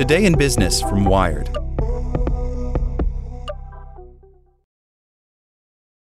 Today 0.00 0.24
in 0.24 0.38
Business 0.38 0.80
from 0.80 1.04
Wired. 1.04 1.50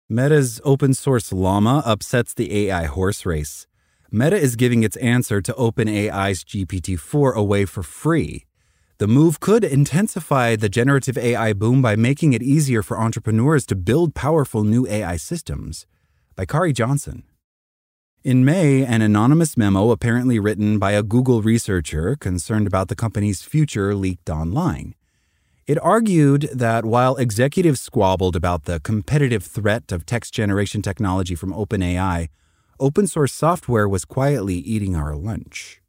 Meta's 0.07 0.61
open 0.65 0.93
source 0.93 1.33
Llama 1.33 1.83
upsets 1.87 2.35
the 2.35 2.69
AI 2.69 2.85
horse 2.85 3.25
race. 3.25 3.67
Meta 4.11 4.37
is 4.37 4.55
giving 4.57 4.83
its 4.83 4.99
answer 4.99 5.41
to 5.41 5.55
OpenAI's 5.55 6.45
GPT 6.45 6.99
4 6.99 7.33
away 7.33 7.65
for 7.65 7.83
free. 7.83 8.45
The 8.99 9.09
move 9.09 9.41
could 9.41 9.65
intensify 9.65 10.57
the 10.57 10.69
generative 10.69 11.17
AI 11.17 11.55
boom 11.55 11.81
by 11.81 11.97
making 11.97 12.35
it 12.35 12.43
easier 12.43 12.83
for 12.83 13.01
entrepreneurs 13.01 13.65
to 13.65 13.77
build 13.77 14.15
powerful 14.15 14.63
new 14.63 14.87
AI 14.89 15.17
systems. 15.17 15.87
By 16.37 16.45
Khari 16.45 16.75
Johnson. 16.75 17.23
In 18.23 18.45
May, 18.45 18.85
an 18.85 19.01
anonymous 19.01 19.57
memo 19.57 19.91
apparently 19.91 20.39
written 20.39 20.79
by 20.79 20.93
a 20.93 21.03
Google 21.03 21.41
researcher 21.41 22.17
concerned 22.17 22.67
about 22.67 22.89
the 22.89 22.95
company's 22.95 23.41
future 23.41 23.95
leaked 23.95 24.29
online. 24.29 24.95
It 25.67 25.79
argued 25.81 26.51
that 26.53 26.85
while 26.85 27.17
executives 27.17 27.81
squabbled 27.81 28.37
about 28.37 28.67
the 28.67 28.79
competitive 28.81 29.43
threat 29.43 29.91
of 29.91 30.05
text 30.05 30.35
generation 30.35 30.83
technology 30.83 31.35
from 31.35 31.55
OpenAI, 31.55 32.29
open 32.79 33.07
source 33.07 33.33
software 33.33 33.89
was 33.89 34.05
quietly 34.05 34.57
eating 34.57 34.95
our 34.95 35.17
lunch. 35.17 35.81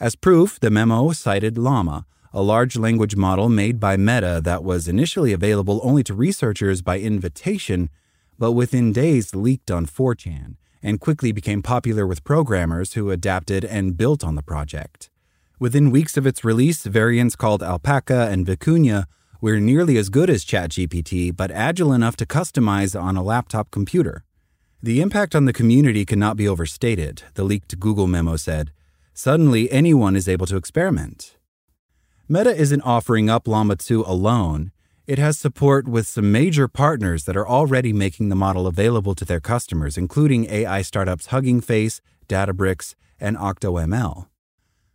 As 0.00 0.16
proof, 0.16 0.58
the 0.58 0.72
memo 0.72 1.12
cited 1.12 1.56
Llama, 1.56 2.04
a 2.32 2.42
large 2.42 2.76
language 2.76 3.14
model 3.14 3.48
made 3.48 3.78
by 3.78 3.96
Meta 3.96 4.40
that 4.42 4.64
was 4.64 4.88
initially 4.88 5.32
available 5.32 5.80
only 5.84 6.02
to 6.02 6.14
researchers 6.14 6.82
by 6.82 6.98
invitation, 6.98 7.90
but 8.36 8.52
within 8.54 8.92
days 8.92 9.36
leaked 9.36 9.70
on 9.70 9.86
4chan 9.86 10.56
and 10.84 11.00
quickly 11.00 11.32
became 11.32 11.62
popular 11.62 12.06
with 12.06 12.22
programmers 12.22 12.92
who 12.92 13.10
adapted 13.10 13.64
and 13.64 13.96
built 13.96 14.22
on 14.22 14.36
the 14.36 14.42
project. 14.42 15.10
Within 15.58 15.90
weeks 15.90 16.16
of 16.16 16.26
its 16.26 16.44
release, 16.44 16.84
variants 16.84 17.34
called 17.34 17.62
Alpaca 17.62 18.28
and 18.30 18.46
Vicuña 18.46 19.06
were 19.40 19.58
nearly 19.58 19.96
as 19.96 20.10
good 20.10 20.28
as 20.28 20.44
ChatGPT, 20.44 21.34
but 21.34 21.50
agile 21.50 21.92
enough 21.92 22.16
to 22.16 22.26
customize 22.26 23.00
on 23.00 23.16
a 23.16 23.22
laptop 23.22 23.70
computer. 23.70 24.24
The 24.82 25.00
impact 25.00 25.34
on 25.34 25.46
the 25.46 25.52
community 25.52 26.04
cannot 26.04 26.36
be 26.36 26.46
overstated, 26.46 27.22
the 27.34 27.44
leaked 27.44 27.80
Google 27.80 28.06
memo 28.06 28.36
said. 28.36 28.70
Suddenly, 29.14 29.70
anyone 29.72 30.16
is 30.16 30.28
able 30.28 30.46
to 30.46 30.56
experiment. 30.56 31.36
Meta 32.28 32.54
isn't 32.54 32.82
offering 32.82 33.30
up 33.30 33.48
Llama 33.48 33.76
2 33.76 34.02
alone. 34.02 34.72
It 35.06 35.18
has 35.18 35.36
support 35.36 35.86
with 35.86 36.06
some 36.06 36.32
major 36.32 36.66
partners 36.66 37.24
that 37.24 37.36
are 37.36 37.46
already 37.46 37.92
making 37.92 38.30
the 38.30 38.34
model 38.34 38.66
available 38.66 39.14
to 39.16 39.26
their 39.26 39.38
customers, 39.38 39.98
including 39.98 40.48
AI 40.48 40.80
startups 40.80 41.26
Hugging 41.26 41.60
Face, 41.60 42.00
Databricks, 42.26 42.94
and 43.20 43.36
OctoML. 43.36 44.28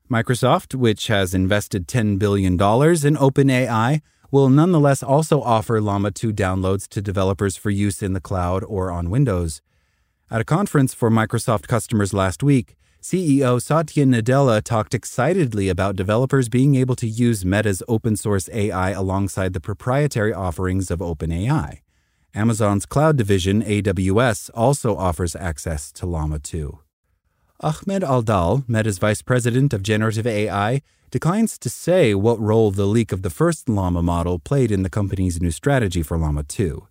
Microsoft, 0.10 0.74
which 0.74 1.08
has 1.08 1.36
invested 1.36 1.88
$10 1.88 2.18
billion 2.18 2.54
in 2.54 2.58
OpenAI, 2.58 4.02
will 4.32 4.50
nonetheless 4.50 5.04
also 5.04 5.44
offer 5.44 5.80
Llama 5.80 6.10
2 6.10 6.34
downloads 6.34 6.88
to 6.88 7.04
developers 7.04 7.56
for 7.56 7.70
use 7.70 8.02
in 8.02 8.14
the 8.14 8.20
cloud 8.20 8.64
or 8.64 8.90
on 8.90 9.12
Windows. 9.12 9.62
At 10.32 10.42
a 10.42 10.46
conference 10.46 10.96
for 10.96 11.12
Microsoft 11.12 11.68
customers 11.68 12.16
last 12.16 12.42
week, 12.42 12.76
CEO 13.02 13.62
Satya 13.62 14.06
Nadella 14.06 14.62
talked 14.62 14.94
excitedly 14.94 15.70
about 15.70 15.96
developers 15.96 16.50
being 16.50 16.76
able 16.76 16.98
to 16.98 17.08
use 17.08 17.46
Meta's 17.46 17.82
open 17.88 18.18
source 18.18 18.50
AI 18.52 18.92
alongside 18.92 19.54
the 19.54 19.62
proprietary 19.62 20.34
offerings 20.34 20.92
of 20.92 21.00
OpenAI. 21.00 21.80
Amazon's 22.36 22.86
cloud 22.86 23.16
division, 23.16 23.64
AWS, 23.64 24.50
also 24.54 24.98
offers 24.98 25.34
access 25.34 25.94
to 25.94 26.06
Llama 26.06 26.40
2. 26.40 26.80
Ahmad 27.62 28.04
Al-Dahle, 28.04 28.68
Meta's 28.68 28.98
vice 28.98 29.22
president 29.22 29.72
of 29.72 29.82
generative 29.82 30.28
AI, 30.28 30.82
declines 31.10 31.58
to 31.58 31.70
say 31.70 32.14
what 32.14 32.40
role 32.40 32.70
the 32.70 32.86
leak 32.86 33.14
of 33.14 33.22
the 33.22 33.30
first 33.30 33.70
Llama 33.70 34.04
model 34.04 34.40
played 34.40 34.72
in 34.72 34.84
the 34.84 34.90
company's 34.90 35.42
new 35.42 35.52
strategy 35.52 36.04
for 36.04 36.18
Llama 36.18 36.44
2. 36.44 36.86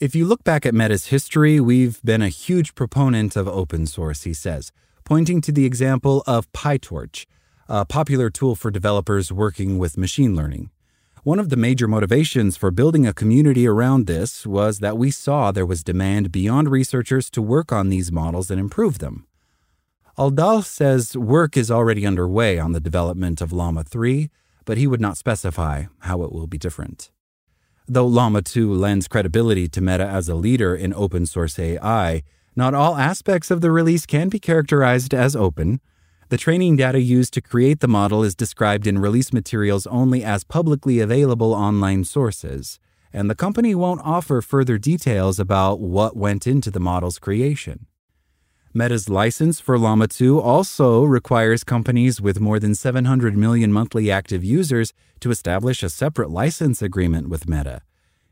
If 0.00 0.16
you 0.16 0.26
look 0.26 0.42
back 0.42 0.66
at 0.66 0.74
Meta's 0.74 1.06
history, 1.06 1.60
we've 1.60 2.02
been 2.02 2.20
a 2.20 2.28
huge 2.28 2.74
proponent 2.74 3.36
of 3.36 3.46
open 3.46 3.86
source, 3.86 4.24
he 4.24 4.34
says, 4.34 4.72
pointing 5.10 5.40
to 5.40 5.50
the 5.50 5.64
example 5.64 6.22
of 6.24 6.48
PyTorch, 6.52 7.26
a 7.68 7.84
popular 7.84 8.30
tool 8.30 8.54
for 8.54 8.70
developers 8.70 9.32
working 9.32 9.76
with 9.76 9.98
machine 9.98 10.36
learning. 10.36 10.70
One 11.24 11.40
of 11.40 11.48
the 11.48 11.56
major 11.56 11.88
motivations 11.88 12.56
for 12.56 12.70
building 12.70 13.08
a 13.08 13.12
community 13.12 13.66
around 13.66 14.06
this 14.06 14.46
was 14.46 14.78
that 14.78 14.96
we 14.96 15.10
saw 15.10 15.50
there 15.50 15.66
was 15.66 15.82
demand 15.82 16.30
beyond 16.30 16.70
researchers 16.70 17.28
to 17.30 17.42
work 17.42 17.72
on 17.72 17.88
these 17.88 18.12
models 18.12 18.52
and 18.52 18.60
improve 18.60 19.00
them. 19.00 19.26
Al-Dahle 20.16 20.64
says 20.64 21.16
work 21.16 21.56
is 21.56 21.72
already 21.72 22.06
underway 22.06 22.60
on 22.60 22.70
the 22.70 22.78
development 22.78 23.40
of 23.40 23.52
Llama 23.52 23.82
3, 23.82 24.30
but 24.64 24.78
he 24.78 24.86
would 24.86 25.00
not 25.00 25.16
specify 25.16 25.86
how 26.02 26.22
it 26.22 26.30
will 26.30 26.46
be 26.46 26.56
different. 26.56 27.10
Though 27.88 28.06
Llama 28.06 28.42
2 28.42 28.72
lends 28.72 29.08
credibility 29.08 29.66
to 29.70 29.80
Meta 29.80 30.06
as 30.06 30.28
a 30.28 30.36
leader 30.36 30.72
in 30.72 30.94
open 30.94 31.26
source 31.26 31.58
AI, 31.58 32.22
not 32.56 32.74
all 32.74 32.96
aspects 32.96 33.50
of 33.50 33.60
the 33.60 33.70
release 33.70 34.06
can 34.06 34.28
be 34.28 34.38
characterized 34.38 35.14
as 35.14 35.36
open. 35.36 35.80
The 36.28 36.36
training 36.36 36.76
data 36.76 37.00
used 37.00 37.32
to 37.34 37.40
create 37.40 37.80
the 37.80 37.88
model 37.88 38.22
is 38.22 38.34
described 38.34 38.86
in 38.86 38.98
release 38.98 39.32
materials 39.32 39.86
only 39.86 40.22
as 40.22 40.44
publicly 40.44 41.00
available 41.00 41.52
online 41.52 42.04
sources, 42.04 42.78
and 43.12 43.28
the 43.28 43.34
company 43.34 43.74
won't 43.74 44.00
offer 44.04 44.40
further 44.40 44.78
details 44.78 45.40
about 45.40 45.80
what 45.80 46.16
went 46.16 46.46
into 46.46 46.70
the 46.70 46.80
model's 46.80 47.18
creation. 47.18 47.86
Meta's 48.72 49.08
license 49.08 49.58
for 49.58 49.76
Llama 49.76 50.06
2 50.06 50.40
also 50.40 51.02
requires 51.02 51.64
companies 51.64 52.20
with 52.20 52.38
more 52.38 52.60
than 52.60 52.76
700 52.76 53.36
million 53.36 53.72
monthly 53.72 54.12
active 54.12 54.44
users 54.44 54.92
to 55.18 55.32
establish 55.32 55.82
a 55.82 55.90
separate 55.90 56.30
license 56.30 56.80
agreement 56.80 57.28
with 57.28 57.48
Meta. 57.48 57.82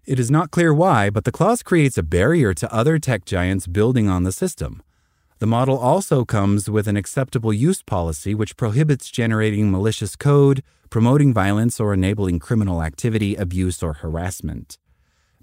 It 0.09 0.19
is 0.19 0.31
not 0.31 0.51
clear 0.51 0.73
why, 0.73 1.11
but 1.11 1.25
the 1.25 1.31
clause 1.31 1.63
creates 1.63 1.99
a 1.99 2.03
barrier 2.03 2.55
to 2.55 2.75
other 2.75 2.99
tech 2.99 3.27
giants 3.27 3.67
building 3.67 4.09
on 4.09 4.23
the 4.23 4.33
system. 4.33 4.83
The 5.39 5.47
model 5.47 5.77
also 5.77 6.25
comes 6.25 6.71
with 6.71 6.89
an 6.89 6.97
acceptable 6.97 7.53
use 7.53 7.83
policy 7.83 8.35
which 8.35 8.57
prohibits 8.57 9.11
generating 9.11 9.71
malicious 9.71 10.17
code, 10.17 10.63
promoting 10.89 11.35
violence, 11.35 11.79
or 11.79 11.93
enabling 11.93 12.39
criminal 12.39 12.83
activity, 12.83 13.35
abuse, 13.35 13.83
or 13.83 13.93
harassment. 13.93 14.79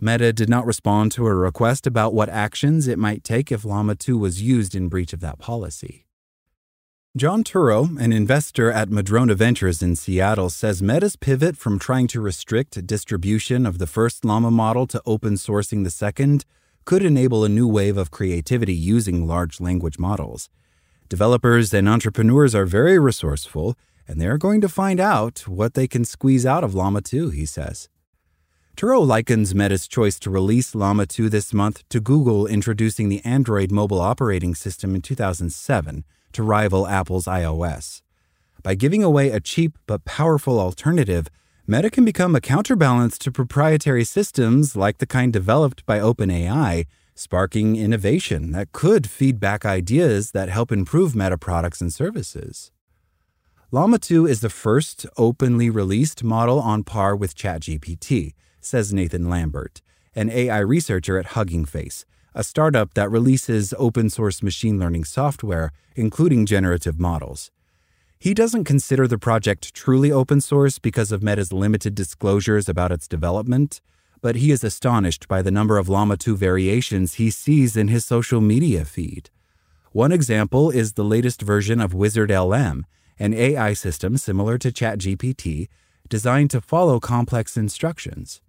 Meta 0.01 0.33
did 0.33 0.49
not 0.49 0.65
respond 0.65 1.11
to 1.11 1.27
a 1.27 1.35
request 1.35 1.85
about 1.85 2.15
what 2.15 2.27
actions 2.29 2.87
it 2.87 2.97
might 2.97 3.23
take 3.23 3.51
if 3.51 3.65
Llama 3.65 3.93
2 3.93 4.17
was 4.17 4.41
used 4.41 4.73
in 4.73 4.89
breach 4.89 5.13
of 5.13 5.19
that 5.19 5.37
policy. 5.37 6.04
Jon 7.17 7.45
Turow, 7.45 7.97
an 7.97 8.11
investor 8.11 8.69
at 8.69 8.89
Madrona 8.89 9.35
Ventures 9.35 9.81
in 9.81 9.95
Seattle, 9.95 10.49
says 10.49 10.81
Meta's 10.81 11.15
pivot 11.15 11.55
from 11.55 11.79
trying 11.79 12.07
to 12.07 12.19
restrict 12.19 12.85
distribution 12.85 13.65
of 13.65 13.77
the 13.77 13.87
first 13.87 14.25
Llama 14.25 14.51
model 14.51 14.85
to 14.87 15.01
open 15.05 15.35
sourcing 15.35 15.85
the 15.85 15.89
second 15.89 16.43
could 16.83 17.05
enable 17.05 17.45
a 17.45 17.49
new 17.49 17.69
wave 17.69 17.95
of 17.95 18.11
creativity 18.11 18.73
using 18.73 19.25
large 19.25 19.61
language 19.61 19.97
models. 19.97 20.49
Developers 21.07 21.73
and 21.73 21.87
entrepreneurs 21.87 22.53
are 22.53 22.65
very 22.65 22.99
resourceful, 22.99 23.77
and 24.09 24.19
they're 24.19 24.37
going 24.37 24.59
to 24.59 24.67
find 24.67 24.99
out 24.99 25.47
what 25.47 25.73
they 25.73 25.87
can 25.87 26.03
squeeze 26.03 26.45
out 26.45 26.65
of 26.65 26.75
Llama 26.75 26.99
2, 26.99 27.29
he 27.29 27.45
says. 27.45 27.87
Turow 28.75 29.07
likens 29.07 29.55
Meta's 29.55 29.87
choice 29.87 30.19
to 30.19 30.29
release 30.29 30.75
Llama 30.75 31.05
2 31.05 31.29
this 31.29 31.53
month 31.53 31.87
to 31.87 32.01
Google 32.01 32.45
introducing 32.45 33.07
the 33.07 33.23
Android 33.23 33.71
mobile 33.71 34.01
operating 34.01 34.53
system 34.53 34.93
in 34.93 35.01
2007 35.01 36.03
to 36.35 36.43
rival 36.43 36.87
Apple's 36.87 37.25
iOS. 37.25 38.01
By 38.63 38.75
giving 38.75 39.03
away 39.03 39.31
a 39.31 39.39
cheap 39.39 39.77
but 39.87 40.05
powerful 40.05 40.59
alternative, 40.59 41.27
Meta 41.67 41.89
can 41.89 42.05
become 42.05 42.35
a 42.35 42.41
counterbalance 42.41 43.17
to 43.17 43.31
proprietary 43.31 44.03
systems 44.03 44.75
like 44.75 44.99
the 44.99 45.05
kind 45.05 45.33
developed 45.33 45.85
by 45.85 45.99
OpenAI, 45.99 46.85
sparking 47.15 47.75
innovation 47.75 48.51
that 48.51 48.71
could 48.71 49.09
feed 49.09 49.39
back 49.39 49.65
ideas 49.65 50.31
that 50.31 50.49
help 50.49 50.71
improve 50.71 51.15
Meta 51.15 51.37
products 51.37 51.81
and 51.81 51.93
services. 51.93 52.71
Llama 53.71 53.97
2 53.97 54.27
is 54.27 54.41
the 54.41 54.49
first 54.49 55.05
openly 55.17 55.69
released 55.69 56.23
model 56.23 56.59
on 56.59 56.83
par 56.83 57.15
with 57.15 57.35
ChatGPT 57.35 58.33
says 58.65 58.93
Nathan 58.93 59.29
Lambert, 59.29 59.81
an 60.15 60.29
AI 60.29 60.59
researcher 60.59 61.19
at 61.19 61.27
Hugging 61.27 61.65
Face, 61.65 62.05
a 62.35 62.43
startup 62.43 62.93
that 62.95 63.09
releases 63.09 63.73
open 63.77 64.09
source 64.09 64.43
machine 64.43 64.77
learning 64.77 65.05
software, 65.05 65.71
including 65.95 66.45
generative 66.45 66.99
models. 66.99 67.49
He 68.19 68.33
doesn't 68.33 68.65
consider 68.65 69.07
the 69.07 69.17
project 69.17 69.73
truly 69.73 70.11
open 70.11 70.41
source 70.41 70.77
because 70.77 71.13
of 71.13 71.23
Meta's 71.23 71.53
limited 71.53 71.95
disclosures 71.95 72.67
about 72.67 72.91
its 72.91 73.07
development, 73.07 73.79
but 74.21 74.35
he 74.35 74.51
is 74.51 74.65
astonished 74.65 75.29
by 75.29 75.41
the 75.41 75.51
number 75.51 75.77
of 75.77 75.87
Llama 75.87 76.17
2 76.17 76.35
variations 76.35 77.13
he 77.13 77.29
sees 77.29 77.77
in 77.77 77.87
his 77.87 78.03
social 78.03 78.41
media 78.41 78.83
feed. 78.83 79.29
One 79.93 80.11
example 80.11 80.71
is 80.71 80.93
the 80.93 81.05
latest 81.05 81.41
version 81.41 81.79
of 81.79 81.93
Wizard 81.93 82.29
LM, 82.29 82.85
an 83.17 83.33
AI 83.33 83.73
system 83.73 84.17
similar 84.17 84.57
to 84.57 84.73
ChatGPT 84.73 85.69
designed 86.09 86.51
to 86.51 86.59
follow 86.59 86.99
complex 86.99 87.55
instructions. 87.55 88.41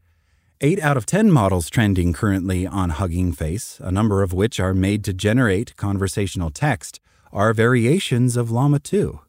Eight 0.62 0.80
out 0.80 0.96
of 0.96 1.04
10 1.04 1.30
models 1.30 1.68
trending 1.68 2.14
currently 2.14 2.66
on 2.66 2.88
Hugging 2.88 3.32
Face, 3.32 3.78
a 3.82 3.92
number 3.92 4.22
of 4.22 4.32
which 4.32 4.58
are 4.58 4.72
made 4.72 5.04
to 5.04 5.12
generate 5.12 5.76
conversational 5.76 6.48
text, 6.48 6.98
are 7.30 7.52
variations 7.52 8.38
of 8.38 8.50
Llama 8.50 8.78
2. 8.78 9.20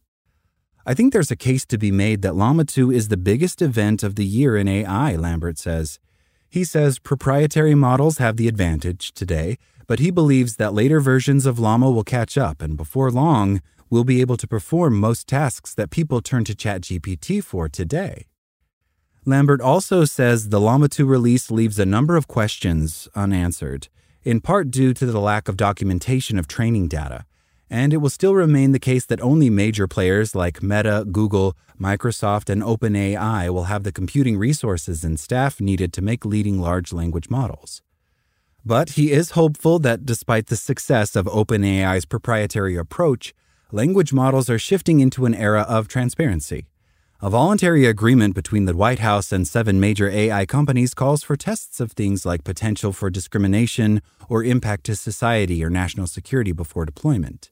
I 0.85 0.93
think 0.93 1.11
there's 1.11 1.29
a 1.29 1.35
case 1.35 1.65
to 1.65 1.77
be 1.77 1.91
made 1.91 2.21
that 2.21 2.35
Llama 2.37 2.63
2 2.63 2.93
is 2.93 3.09
the 3.09 3.17
biggest 3.17 3.61
event 3.61 4.03
of 4.03 4.15
the 4.15 4.23
year 4.23 4.55
in 4.55 4.69
AI, 4.69 5.17
Lambert 5.17 5.57
says. 5.57 5.99
He 6.47 6.63
says 6.63 6.97
proprietary 6.97 7.75
models 7.75 8.19
have 8.19 8.37
the 8.37 8.47
advantage 8.47 9.11
today, 9.11 9.57
but 9.85 9.99
he 9.99 10.11
believes 10.11 10.55
that 10.55 10.73
later 10.73 11.01
versions 11.01 11.45
of 11.45 11.59
Llama 11.59 11.91
will 11.91 12.05
catch 12.05 12.37
up, 12.37 12.61
and 12.61 12.77
before 12.77 13.11
long, 13.11 13.61
we'll 13.89 14.05
be 14.05 14.21
able 14.21 14.37
to 14.37 14.47
perform 14.47 14.97
most 14.97 15.27
tasks 15.27 15.73
that 15.73 15.89
people 15.91 16.21
turn 16.21 16.45
to 16.45 16.55
ChatGPT 16.55 17.43
for 17.43 17.67
today. 17.67 18.27
Lambert 19.27 19.61
also 19.61 20.05
says 20.05 20.49
the 20.49 20.59
Llama 20.59 20.87
2 20.87 21.05
release 21.05 21.51
leaves 21.51 21.77
a 21.77 21.85
number 21.85 22.15
of 22.15 22.27
questions 22.27 23.07
unanswered, 23.13 23.89
in 24.23 24.41
part 24.41 24.71
due 24.71 24.93
to 24.95 25.05
the 25.05 25.19
lack 25.19 25.47
of 25.47 25.55
documentation 25.55 26.39
of 26.39 26.47
training 26.47 26.87
data 26.87 27.25
and 27.69 27.93
it 27.93 27.97
will 27.97 28.09
still 28.09 28.33
remain 28.33 28.71
the 28.71 28.79
case 28.79 29.05
that 29.05 29.21
only 29.21 29.49
major 29.49 29.87
players 29.87 30.33
like 30.33 30.63
Meta, 30.63 31.05
Google, 31.11 31.55
Microsoft, 31.79 32.49
and 32.49 32.61
OpenAI 32.63 33.49
will 33.49 33.65
have 33.65 33.83
the 33.83 33.91
computing 33.91 34.37
resources 34.37 35.03
and 35.03 35.19
staff 35.19 35.59
needed 35.59 35.91
to 35.93 36.01
make 36.01 36.25
leading 36.25 36.59
large 36.59 36.93
language 36.93 37.29
models. 37.29 37.81
But 38.65 38.91
he 38.91 39.11
is 39.11 39.31
hopeful 39.31 39.79
that 39.79 40.05
despite 40.05 40.47
the 40.47 40.55
success 40.55 41.15
of 41.15 41.25
OpenAI's 41.25 42.05
proprietary 42.05 42.75
approach, 42.75 43.33
language 43.71 44.13
models 44.13 44.49
are 44.49 44.59
shifting 44.59 44.99
into 44.99 45.25
an 45.25 45.35
era 45.35 45.61
of 45.61 45.87
transparency. 45.87 46.67
A 47.19 47.31
voluntary 47.31 47.87
agreement 47.87 48.35
between 48.35 48.65
the 48.65 48.75
White 48.75 48.99
House 48.99 49.31
and 49.31 49.47
seven 49.47 49.79
major 49.79 50.07
AI 50.07 50.45
companies 50.45 50.93
calls 50.93 51.23
for 51.23 51.35
tests 51.35 51.79
of 51.79 51.93
things 51.93 52.27
like 52.27 52.43
potential 52.43 52.93
for 52.93 53.09
discrimination 53.09 54.03
or 54.29 54.43
impact 54.43 54.83
to 54.83 54.95
society 54.95 55.63
or 55.63 55.71
national 55.71 56.05
security 56.05 56.51
before 56.51 56.85
deployment. 56.85 57.49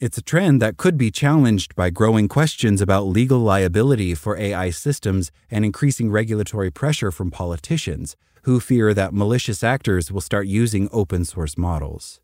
It's 0.00 0.18
a 0.18 0.22
trend 0.22 0.60
that 0.62 0.78
could 0.78 0.98
be 0.98 1.12
challenged 1.12 1.76
by 1.76 1.90
growing 1.90 2.26
questions 2.26 2.80
about 2.80 3.06
legal 3.06 3.38
liability 3.38 4.16
for 4.16 4.36
AI 4.36 4.70
systems 4.70 5.30
and 5.48 5.64
increasing 5.64 6.10
regulatory 6.10 6.72
pressure 6.72 7.12
from 7.12 7.30
politicians 7.30 8.16
who 8.42 8.58
fear 8.58 8.92
that 8.94 9.14
malicious 9.14 9.62
actors 9.62 10.10
will 10.10 10.20
start 10.20 10.48
using 10.48 10.88
open 10.90 11.24
source 11.24 11.56
models. 11.56 12.20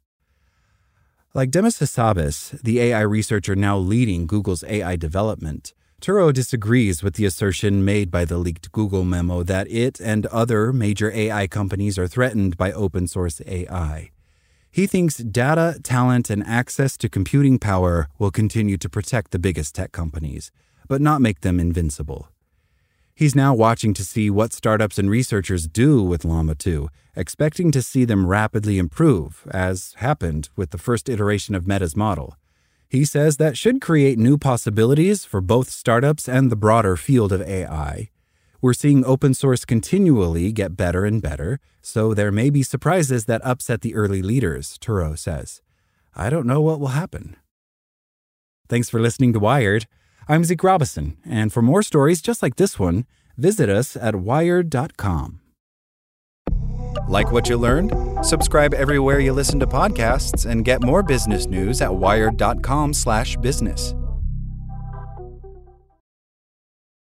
Like 1.34 1.52
Demis 1.52 1.78
Hassabis, 1.78 2.60
the 2.62 2.80
AI 2.80 3.02
researcher 3.02 3.54
now 3.54 3.78
leading 3.78 4.26
Google's 4.26 4.64
AI 4.64 4.96
development, 4.96 5.72
Turow 6.04 6.34
disagrees 6.34 7.02
with 7.02 7.14
the 7.14 7.24
assertion 7.24 7.82
made 7.82 8.10
by 8.10 8.26
the 8.26 8.36
leaked 8.36 8.70
Google 8.72 9.04
memo 9.04 9.42
that 9.42 9.70
it 9.70 9.98
and 10.02 10.26
other 10.26 10.70
major 10.70 11.10
AI 11.10 11.46
companies 11.46 11.98
are 11.98 12.06
threatened 12.06 12.58
by 12.58 12.72
open 12.72 13.06
source 13.06 13.40
AI. 13.46 14.10
He 14.70 14.86
thinks 14.86 15.16
data, 15.16 15.80
talent, 15.82 16.28
and 16.28 16.46
access 16.46 16.98
to 16.98 17.08
computing 17.08 17.58
power 17.58 18.10
will 18.18 18.30
continue 18.30 18.76
to 18.76 18.88
protect 18.90 19.30
the 19.30 19.38
biggest 19.38 19.74
tech 19.74 19.92
companies, 19.92 20.52
but 20.88 21.00
not 21.00 21.22
make 21.22 21.40
them 21.40 21.58
invincible. 21.58 22.28
He's 23.14 23.34
now 23.34 23.54
watching 23.54 23.94
to 23.94 24.04
see 24.04 24.28
what 24.28 24.52
startups 24.52 24.98
and 24.98 25.08
researchers 25.08 25.66
do 25.66 26.02
with 26.02 26.22
Llama 26.22 26.54
2, 26.54 26.86
expecting 27.16 27.70
to 27.70 27.80
see 27.80 28.04
them 28.04 28.26
rapidly 28.26 28.76
improve, 28.76 29.48
as 29.50 29.94
happened 29.96 30.50
with 30.54 30.68
the 30.68 30.76
first 30.76 31.08
iteration 31.08 31.54
of 31.54 31.66
Meta's 31.66 31.96
model. 31.96 32.36
He 32.88 33.04
says 33.04 33.36
that 33.38 33.56
should 33.56 33.80
create 33.80 34.18
new 34.18 34.38
possibilities 34.38 35.24
for 35.24 35.40
both 35.40 35.68
startups 35.68 36.28
and 36.28 36.50
the 36.50 36.56
broader 36.56 36.96
field 36.96 37.32
of 37.32 37.42
AI. 37.42 38.10
We're 38.60 38.72
seeing 38.72 39.04
open 39.04 39.34
source 39.34 39.64
continually 39.64 40.50
get 40.52 40.76
better 40.76 41.04
and 41.04 41.20
better, 41.20 41.60
so 41.82 42.14
there 42.14 42.32
may 42.32 42.48
be 42.48 42.62
surprises 42.62 43.26
that 43.26 43.44
upset 43.44 43.82
the 43.82 43.94
early 43.94 44.22
leaders, 44.22 44.78
Turow 44.78 45.18
says. 45.18 45.60
I 46.14 46.30
don't 46.30 46.46
know 46.46 46.62
what 46.62 46.80
will 46.80 46.88
happen. 46.88 47.36
Thanks 48.68 48.88
for 48.88 49.00
listening 49.00 49.32
to 49.34 49.38
Wired. 49.38 49.86
I'm 50.28 50.44
Zeke 50.44 50.64
Robison, 50.64 51.18
and 51.26 51.52
for 51.52 51.60
more 51.60 51.82
stories 51.82 52.22
just 52.22 52.42
like 52.42 52.56
this 52.56 52.78
one, 52.78 53.04
visit 53.36 53.68
us 53.68 53.96
at 53.96 54.14
wired.com. 54.14 55.40
Like 57.06 57.30
what 57.30 57.50
you 57.50 57.58
learned? 57.58 58.13
Subscribe 58.24 58.72
everywhere 58.72 59.20
you 59.20 59.34
listen 59.34 59.60
to 59.60 59.66
podcasts 59.66 60.50
and 60.50 60.64
get 60.64 60.82
more 60.82 61.02
business 61.02 61.46
news 61.46 61.82
at 61.82 61.94
wired.com/business. 61.94 63.94